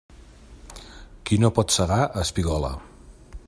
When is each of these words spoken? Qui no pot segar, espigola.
Qui 1.29 1.39
no 1.43 1.51
pot 1.59 1.73
segar, 1.77 1.99
espigola. 2.25 2.73